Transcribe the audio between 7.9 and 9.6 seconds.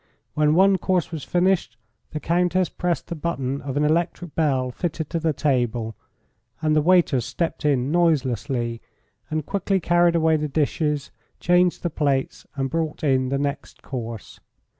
noiselessly and